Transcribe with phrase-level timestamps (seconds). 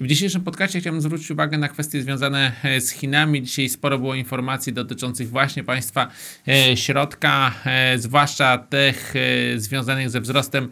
[0.00, 3.42] W dzisiejszym podcaście chciałbym zwrócić uwagę na kwestie związane e, z Chinami.
[3.42, 6.08] Dzisiaj sporo było informacji dotyczących właśnie państwa
[6.48, 9.14] e, środka, e, zwłaszcza tych
[9.56, 10.68] związanych ze wzrostem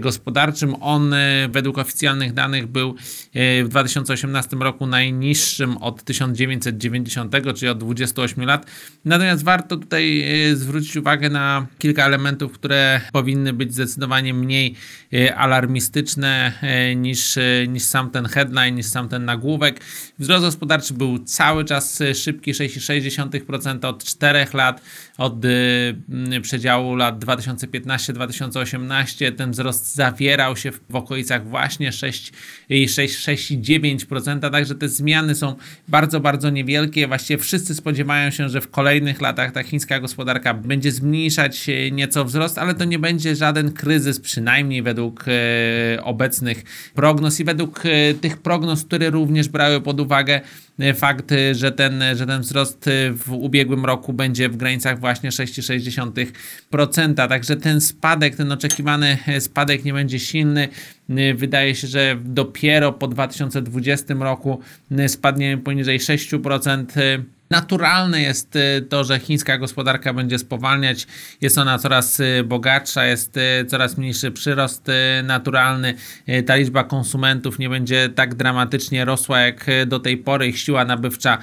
[0.00, 0.74] gospodarczym.
[0.80, 1.14] On
[1.48, 2.94] według oficjalnych danych był
[3.64, 8.66] w 2018 roku najniższym od 1990, czyli od 28 lat.
[9.04, 10.24] Natomiast warto tutaj
[10.54, 14.74] zwrócić uwagę na kilka elementów, które powinny być zdecydowanie mniej
[15.36, 16.52] alarmistyczne
[16.96, 19.80] niż, niż sam ten headline headline niż sam ten nagłówek.
[20.18, 24.82] Wzrost gospodarczy był cały czas szybki, 6,6% od 4 lat,
[25.18, 25.94] od y,
[26.42, 29.32] przedziału lat 2015-2018.
[29.32, 35.54] Ten wzrost zawierał się w, okolicach właśnie 6,9%, także te zmiany są
[35.88, 37.08] bardzo, bardzo niewielkie.
[37.08, 42.58] Właściwie wszyscy spodziewają się, że w kolejnych latach ta chińska gospodarka będzie zmniejszać nieco wzrost,
[42.58, 45.32] ale to nie będzie żaden kryzys, przynajmniej według e,
[46.04, 50.40] obecnych prognoz i według e, tych prognoz, które również brały pod uwagę
[50.78, 55.00] e, fakt, e, że ten, że ten wzrost e, w ubiegłym roku będzie w granicach
[55.00, 57.28] właśnie 6,6%.
[57.28, 60.68] Także ten spadek, ten oczekiwany spadek nie będzie silny.
[61.34, 64.60] Wydaje się, że dopiero po 2020 roku
[65.06, 66.86] spadniemy poniżej 6%.
[67.50, 71.06] Naturalne jest y, to, że chińska gospodarka będzie spowalniać.
[71.40, 74.86] Jest ona coraz y, bogatsza, jest y, coraz mniejszy przyrost
[75.22, 75.94] naturalny.
[76.46, 80.48] Ta liczba konsumentów nie będzie tak dramatycznie rosła jak do tej pory.
[80.48, 81.38] Ich siła nabywcza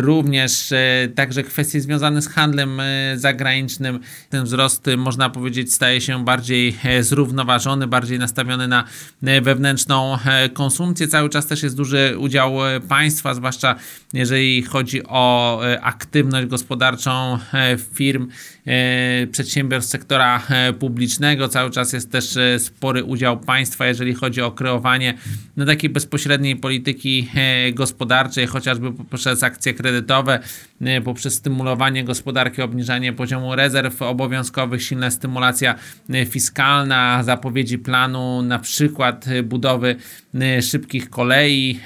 [0.00, 0.72] również.
[1.14, 2.80] Także kwestie związane z handlem
[3.14, 4.00] zagranicznym.
[4.30, 8.84] Ten wzrost, można powiedzieć, staje się bardziej zrównoważony, bardziej nastawiony na
[9.42, 10.18] wewnętrzną
[10.54, 11.08] konsumpcję.
[11.08, 12.52] Cały czas też jest duży udział
[12.88, 13.76] państwa, zwłaszcza
[14.12, 18.28] jeżeli chodzi o E, aktywność gospodarczą e, firm,
[18.66, 20.42] e, przedsiębiorstw sektora
[20.78, 21.48] publicznego.
[21.48, 25.14] Cały czas jest też spory udział państwa, jeżeli chodzi o kreowanie
[25.56, 27.28] no, takiej bezpośredniej polityki
[27.72, 30.38] gospodarczej, chociażby poprzez akcje kredytowe,
[31.04, 35.74] poprzez stymulowanie gospodarki, obniżanie poziomu rezerw obowiązkowych, silna stymulacja
[36.26, 39.96] fiskalna, zapowiedzi planu na przykład budowy
[40.62, 41.80] szybkich kolei.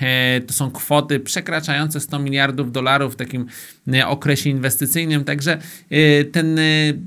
[0.47, 5.25] To są kwoty przekraczające 100 miliardów dolarów w takim takim e, okresie inwestycyjnym.
[5.25, 5.59] Także
[5.91, 6.63] e, ten, e,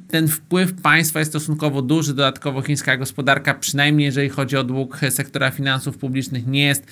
[0.07, 2.13] ten wpływ państwa jest stosunkowo duży.
[2.13, 6.85] Dodatkowo chińska gospodarka, przynajmniej jeżeli chodzi o dług sektora finansów publicznych, nie jest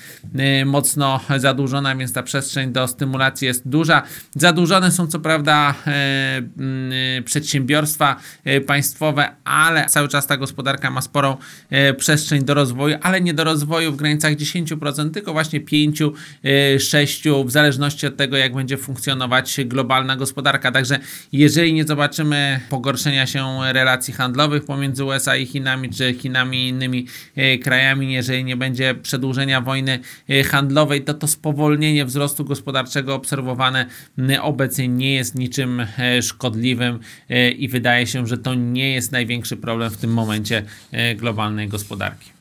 [0.65, 4.03] mocno zadłużona, więc ta przestrzeń do stymulacji jest duża.
[4.35, 5.75] Zadłużone są co prawda
[7.25, 8.15] przedsiębiorstwa
[8.67, 11.37] państwowe, ale cały czas ta gospodarka ma sporą
[11.97, 18.07] przestrzeń do rozwoju, ale nie do rozwoju w granicach 10%, tylko właśnie 5-6%, w zależności
[18.07, 19.30] od tego, jak będzie funkcjonować
[19.65, 20.71] globalna gospodarka.
[20.71, 20.99] Także
[21.31, 27.07] jeżeli nie zobaczymy pogorszenia się relacji handlowych pomiędzy USA i Chinami, czy Chinami i innymi
[27.35, 29.99] e, krajami, jeżeli nie będzie przedłużenia wojny
[30.29, 33.85] e, handlowej, to to spowolnienie wzrostu gospodarczego obserwowane
[34.41, 36.99] obecnie nie jest niczym e, szkodliwym
[37.57, 40.63] i wydaje się, że to nie jest największy problem w tym momencie
[41.15, 42.31] globalnej gospodarki.